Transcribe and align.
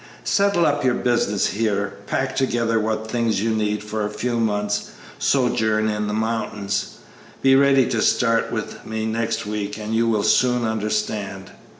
"Settle 0.23 0.65
up 0.65 0.83
your 0.83 0.95
business 0.95 1.45
here, 1.45 1.93
pack 2.07 2.35
together 2.35 2.79
what 2.79 3.07
things 3.11 3.39
you 3.39 3.51
need 3.51 3.83
for 3.83 4.03
a 4.03 4.09
few 4.09 4.39
months' 4.39 4.89
sojourn 5.19 5.87
in 5.87 6.07
the 6.07 6.11
mountains, 6.11 6.97
be 7.43 7.55
ready 7.55 7.85
to 7.87 8.01
start 8.01 8.51
with 8.51 8.83
me 8.83 9.05
next 9.05 9.45
week, 9.45 9.77
and 9.77 9.93
you 9.93 10.07
will 10.07 10.23
soon 10.23 10.65
understand." 10.65 11.51